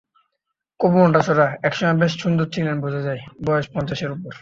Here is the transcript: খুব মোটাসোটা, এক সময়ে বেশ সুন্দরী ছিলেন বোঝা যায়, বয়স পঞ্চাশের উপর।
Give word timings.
খুব 0.79 0.91
মোটাসোটা, 0.95 1.47
এক 1.63 1.73
সময়ে 1.75 1.99
বেশ 2.01 2.13
সুন্দরী 2.21 2.49
ছিলেন 2.53 2.75
বোঝা 2.81 3.01
যায়, 3.01 3.21
বয়স 3.45 3.67
পঞ্চাশের 3.73 4.11
উপর। 4.11 4.33